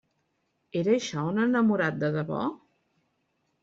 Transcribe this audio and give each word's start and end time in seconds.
Era 0.81 0.95
això 0.95 1.27
un 1.33 1.43
enamorat 1.45 2.03
de 2.07 2.13
debò? 2.19 2.45